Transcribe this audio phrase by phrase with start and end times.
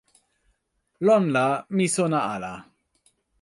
[1.05, 1.45] lon la
[1.75, 2.53] mi sona ala.